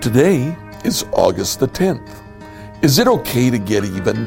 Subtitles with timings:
[0.00, 2.22] Today is August the 10th.
[2.82, 4.26] Is it okay to get even?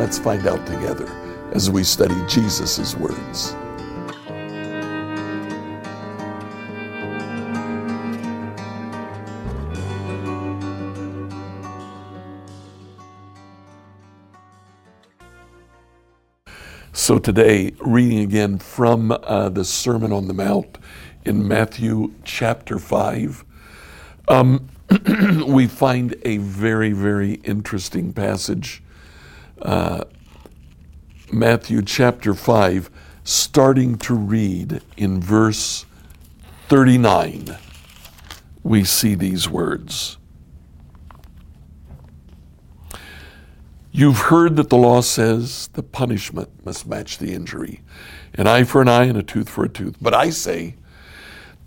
[0.00, 1.08] Let's find out together
[1.52, 3.54] as we study Jesus' words.
[16.92, 20.78] So, today, reading again from uh, the Sermon on the Mount
[21.24, 23.44] in Matthew chapter 5,
[24.26, 24.68] um,
[25.46, 28.82] we find a very, very interesting passage.
[29.60, 30.04] Uh,
[31.32, 32.90] Matthew chapter 5,
[33.22, 35.86] starting to read in verse
[36.68, 37.56] 39,
[38.62, 40.16] we see these words.
[43.92, 47.80] You've heard that the law says the punishment must match the injury
[48.34, 49.96] an eye for an eye and a tooth for a tooth.
[50.00, 50.76] But I say,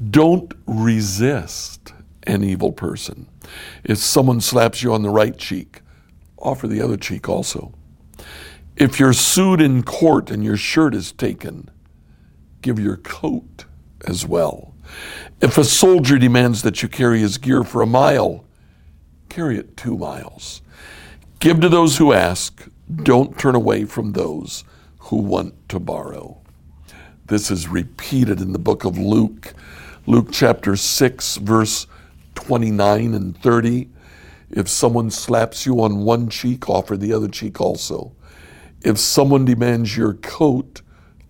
[0.10, 1.93] don't resist
[2.24, 3.28] an evil person.
[3.84, 5.82] If someone slaps you on the right cheek,
[6.38, 7.74] offer the other cheek also.
[8.76, 11.70] If you're sued in court and your shirt is taken,
[12.62, 13.66] give your coat
[14.06, 14.74] as well.
[15.42, 18.46] If a soldier demands that you carry his gear for a mile,
[19.30, 20.62] carry it two miles.
[21.40, 22.68] Give to those who ask.
[22.94, 24.64] Don't turn away from those
[25.00, 26.42] who want to borrow.
[27.26, 29.54] This is repeated in the book of Luke,
[30.06, 31.88] Luke chapter 6, verse
[32.36, 33.90] 29 and 30.
[34.50, 38.16] If someone slaps you on one cheek, offer the other cheek also.
[38.82, 40.82] If someone demands your coat,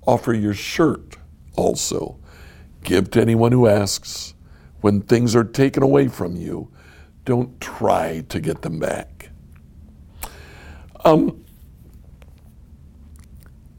[0.05, 1.17] offer your shirt
[1.55, 2.19] also.
[2.83, 4.33] Give to anyone who asks.
[4.81, 6.69] When things are taken away from you,
[7.23, 9.29] don't try to get them back.
[11.05, 11.45] Um,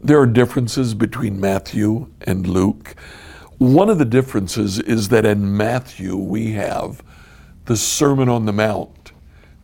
[0.00, 2.94] there are differences between Matthew and Luke.
[3.58, 7.02] One of the differences is that in Matthew we have
[7.66, 9.12] the Sermon on the Mount.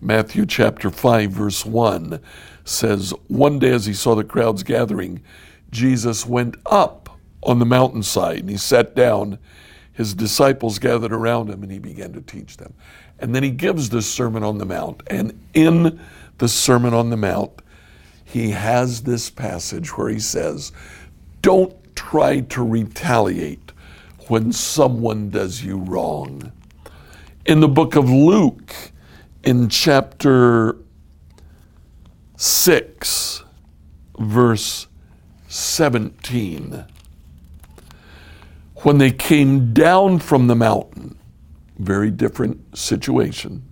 [0.01, 2.21] Matthew chapter 5, verse 1
[2.65, 5.23] says, One day as he saw the crowds gathering,
[5.71, 9.39] Jesus went up on the mountainside and he sat down.
[9.93, 12.73] His disciples gathered around him and he began to teach them.
[13.19, 15.03] And then he gives the Sermon on the Mount.
[15.09, 16.01] And in
[16.39, 17.53] the Sermon on the Mount,
[18.25, 20.73] he has this passage where he says,
[21.43, 23.73] Don't try to retaliate
[24.29, 26.51] when someone does you wrong.
[27.47, 28.75] In the book of Luke,
[29.43, 30.77] in chapter
[32.37, 33.45] 6,
[34.19, 34.87] verse
[35.49, 36.85] 17,
[38.77, 41.19] when they came down from the mountain,
[41.79, 43.65] very different situation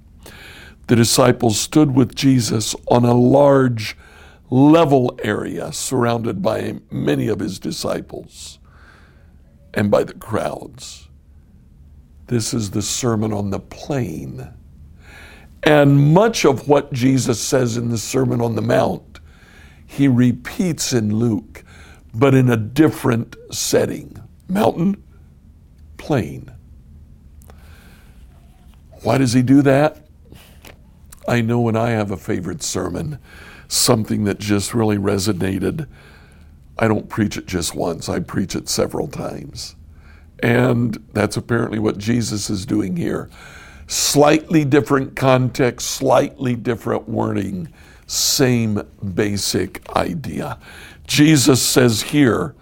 [0.88, 3.96] the disciples stood with Jesus on a large
[4.50, 8.58] level area surrounded by many of his disciples
[9.74, 11.07] and by the crowds.
[12.28, 14.48] This is the Sermon on the Plain.
[15.62, 19.20] And much of what Jesus says in the Sermon on the Mount,
[19.86, 21.64] he repeats in Luke,
[22.14, 25.02] but in a different setting mountain,
[25.96, 26.50] plain.
[29.02, 30.06] Why does he do that?
[31.26, 33.18] I know when I have a favorite sermon,
[33.68, 35.86] something that just really resonated,
[36.78, 39.76] I don't preach it just once, I preach it several times.
[40.40, 43.28] And that's apparently what Jesus is doing here.
[43.86, 47.72] Slightly different context, slightly different wording,
[48.06, 48.82] same
[49.14, 50.58] basic idea.
[51.06, 52.54] Jesus says here,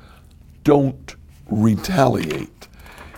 [0.63, 1.17] don't
[1.51, 2.69] retaliate.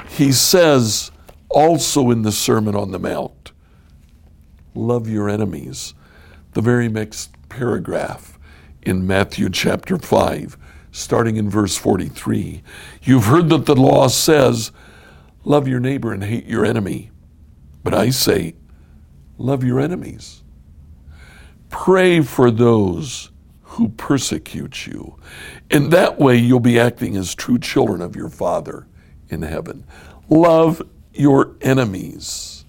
[0.09, 1.11] He says
[1.49, 3.53] also in the Sermon on the Mount,
[4.75, 5.95] love your enemies.
[6.53, 8.39] The very next paragraph
[8.83, 10.57] in Matthew chapter 5,
[10.93, 12.63] starting in verse 43.
[13.03, 14.73] You've heard that the law says,
[15.45, 17.11] Love your neighbor and hate your enemy.
[17.83, 18.55] But I say,
[19.39, 20.43] Love your enemies.
[21.69, 23.31] Pray for those
[23.63, 25.17] who persecute you.
[25.71, 28.87] In that way, you'll be acting as true children of your Father
[29.29, 29.85] in heaven.
[30.29, 30.83] Love
[31.13, 32.65] your enemies.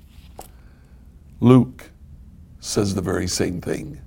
[1.40, 1.90] Luke
[2.60, 4.02] says the very same thing.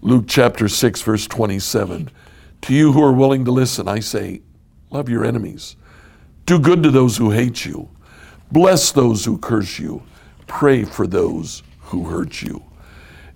[0.00, 2.10] Luke chapter 6, verse 27.
[2.62, 4.42] To you who are willing to listen, I say,
[4.90, 5.76] love your enemies.
[6.46, 7.88] Do good to those who hate you.
[8.50, 10.02] Bless those who curse you.
[10.46, 12.62] Pray for those who hurt you.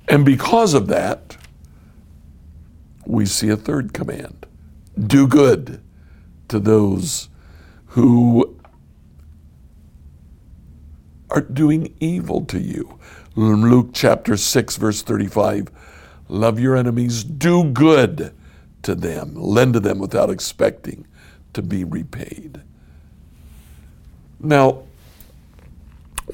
[0.09, 1.37] And because of that,
[3.05, 4.47] we see a third command
[5.07, 5.81] do good
[6.49, 7.29] to those
[7.89, 8.57] who
[11.31, 12.99] are doing evil to you.
[13.35, 15.69] Luke chapter 6, verse 35
[16.29, 18.33] Love your enemies, do good
[18.83, 21.07] to them, lend to them without expecting
[21.55, 22.63] to be repaid.
[24.41, 24.85] Now,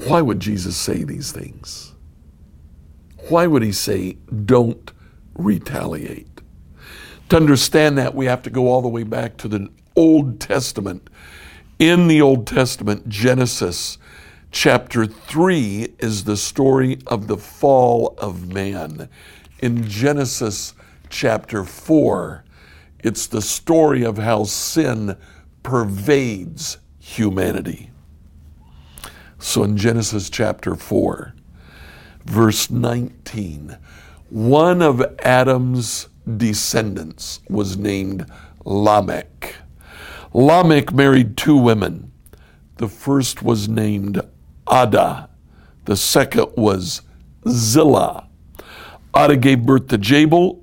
[0.07, 1.93] Why would Jesus say these things?
[3.29, 4.91] Why would he say, don't
[5.35, 6.41] retaliate?
[7.29, 11.09] To understand that, we have to go all the way back to the Old Testament.
[11.79, 13.97] In the Old Testament, Genesis
[14.51, 19.09] chapter 3 is the story of the fall of man.
[19.59, 20.73] In Genesis
[21.13, 22.43] chapter 4,
[22.99, 25.15] it's the story of how sin
[25.61, 27.91] pervades humanity.
[29.37, 31.35] So in Genesis chapter 4,
[32.25, 33.77] verse 19,
[34.29, 36.07] one of Adam's
[36.37, 38.25] descendants was named
[38.65, 39.55] Lamech.
[40.33, 42.11] Lamech married two women.
[42.77, 44.21] The first was named
[44.65, 45.27] Adah,
[45.85, 47.01] the second was
[47.47, 48.27] Zillah.
[49.13, 50.62] Adah gave birth to Jabal,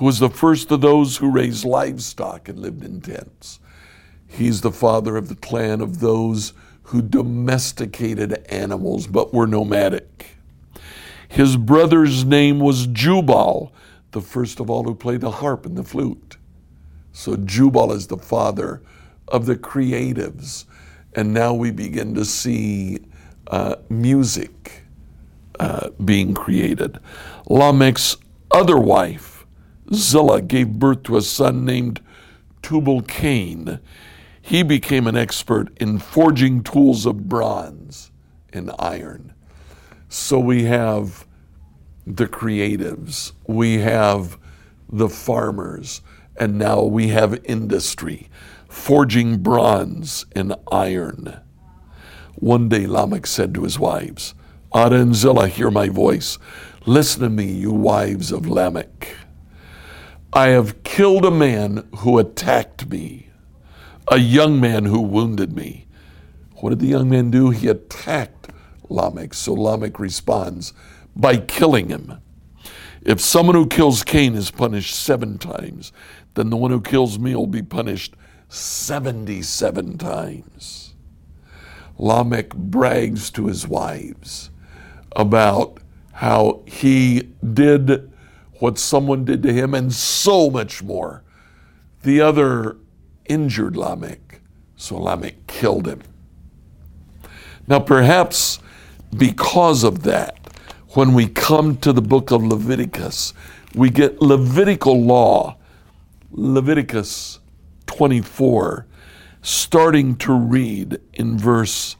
[0.00, 3.60] who was the first of those who raised livestock and lived in tents.
[4.26, 6.54] He's the father of the clan of those
[6.84, 10.38] who domesticated animals but were nomadic.
[11.28, 13.74] His brother's name was Jubal,
[14.12, 16.38] the first of all who played the harp and the flute.
[17.12, 18.80] So Jubal is the father
[19.28, 20.64] of the creatives.
[21.14, 23.00] And now we begin to see
[23.48, 24.82] uh, music
[25.58, 26.98] uh, being created.
[27.50, 28.16] Lamech's
[28.50, 29.29] other wife,
[29.92, 32.00] Zillah, gave birth to a son named
[32.62, 33.80] Tubal Cain
[34.50, 38.10] he became an expert in forging tools of bronze
[38.52, 39.32] and iron.
[40.08, 41.26] So we have
[42.06, 44.38] the creatives, we have
[44.88, 46.00] the farmers,
[46.36, 48.28] and now we have industry,
[48.68, 51.40] forging bronze and iron.
[52.34, 54.34] One day Lamech said to his wives,
[54.72, 56.38] Adah and Zillah, hear my voice.
[56.86, 59.14] Listen to me, you wives of Lamech.
[60.32, 63.30] I have killed a man who attacked me
[64.10, 65.86] a young man who wounded me.
[66.56, 67.50] What did the young man do?
[67.50, 68.50] He attacked
[68.88, 69.34] Lamech.
[69.34, 70.72] So Lamech responds
[71.14, 72.20] by killing him.
[73.02, 75.92] If someone who kills Cain is punished seven times,
[76.34, 78.14] then the one who kills me will be punished
[78.48, 80.94] 77 times.
[81.96, 84.50] Lamech brags to his wives
[85.12, 85.78] about
[86.12, 88.09] how he did
[88.60, 91.22] what someone did to him and so much more.
[92.02, 92.76] The other
[93.26, 94.40] injured Lamech,
[94.76, 96.02] so Lamech killed him.
[97.66, 98.58] Now, perhaps
[99.16, 100.36] because of that,
[100.94, 103.32] when we come to the book of Leviticus,
[103.74, 105.56] we get Levitical law,
[106.32, 107.38] Leviticus
[107.86, 108.86] 24,
[109.42, 111.96] starting to read in verse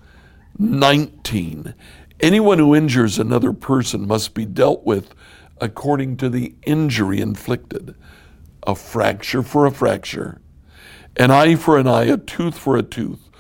[0.59, 1.75] 19.
[2.19, 5.15] Anyone who injures another person must be dealt with
[5.61, 7.95] according to the injury inflicted.
[8.67, 10.41] A fracture for a fracture,
[11.17, 13.31] an eye for an eye, a tooth for a tooth.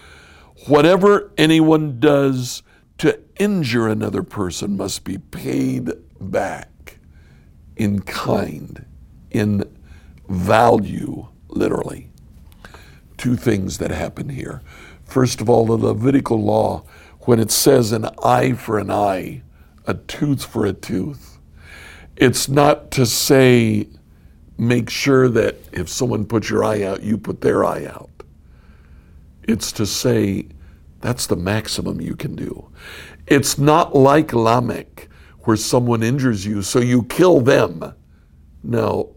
[0.67, 2.63] Whatever anyone does
[2.99, 5.91] to injure another person must be paid
[6.21, 6.99] back
[7.77, 8.85] in kind,
[9.31, 9.65] in
[10.29, 12.11] value, literally.
[13.17, 14.63] Two things that happen here.
[15.05, 16.85] First of all, the Levitical law,
[17.21, 19.43] when it says an eye for an eye,
[19.87, 21.39] a tooth for a tooth,
[22.21, 23.89] it's not to say
[24.59, 28.11] make sure that if someone puts your eye out, you put their eye out.
[29.45, 30.47] It's to say,
[31.01, 32.71] that's the maximum you can do.
[33.27, 35.09] It's not like Lamech,
[35.45, 37.95] where someone injures you, so you kill them.
[38.63, 39.17] No,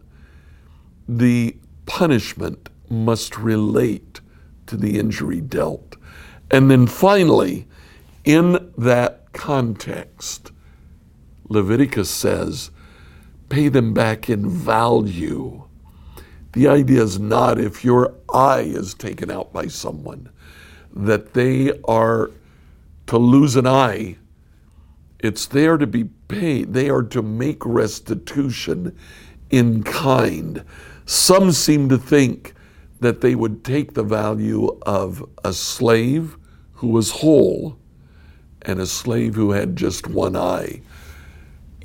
[1.06, 4.22] the punishment must relate
[4.68, 5.98] to the injury dealt.
[6.50, 7.68] And then finally,
[8.24, 10.54] in that context,
[11.50, 12.72] Leviticus says
[13.50, 15.64] pay them back in value.
[16.54, 20.30] The idea is not if your eye is taken out by someone
[20.96, 22.32] that they are
[23.08, 24.18] to lose an eye.
[25.20, 26.74] It's there to be paid.
[26.74, 28.98] They are to make restitution
[29.50, 30.64] in kind.
[31.06, 32.54] Some seem to think
[33.00, 36.38] that they would take the value of a slave
[36.74, 37.78] who was whole
[38.62, 40.82] and a slave who had just one eye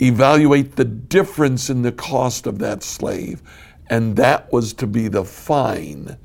[0.00, 3.42] evaluate the difference in the cost of that slave.
[3.90, 6.16] And that was to be the fine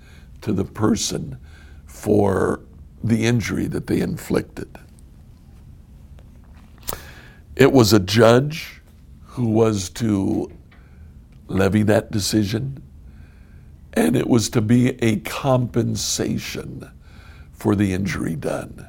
[0.42, 1.38] to the person
[1.86, 2.62] for
[3.03, 4.77] the injury that they inflicted.
[7.56, 8.82] It was a judge
[9.22, 10.51] who was to
[11.48, 12.82] levy that decision,
[13.94, 16.89] and it was to be a compensation
[17.51, 18.88] for the injury done.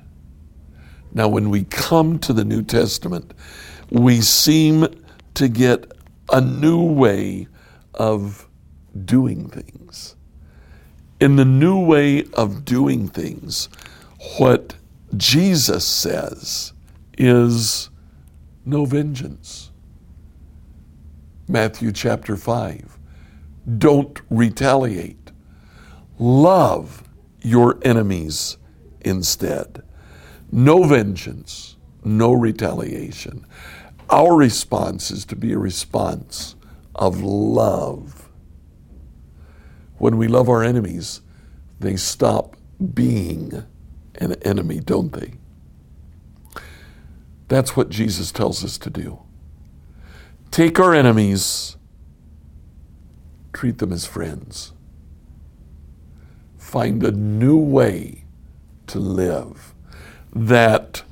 [1.12, 3.34] Now, when we come to the New Testament,
[3.94, 4.86] we seem
[5.34, 5.92] to get
[6.32, 7.46] a new way
[7.94, 8.48] of
[9.04, 10.16] doing things.
[11.20, 13.68] In the new way of doing things,
[14.38, 14.74] what
[15.16, 16.72] Jesus says
[17.16, 17.88] is
[18.64, 19.70] no vengeance.
[21.46, 22.98] Matthew chapter 5.
[23.78, 25.30] Don't retaliate.
[26.18, 27.04] Love
[27.42, 28.56] your enemies
[29.02, 29.82] instead.
[30.50, 33.46] No vengeance, no retaliation.
[34.14, 36.54] Our response is to be a response
[36.94, 38.28] of love.
[39.98, 41.20] When we love our enemies,
[41.80, 42.56] they stop
[42.94, 43.64] being
[44.14, 45.32] an enemy, don't they?
[47.48, 49.18] That's what Jesus tells us to do.
[50.52, 51.76] Take our enemies,
[53.52, 54.74] treat them as friends.
[56.56, 58.26] Find a new way
[58.86, 59.74] to live
[60.32, 61.02] that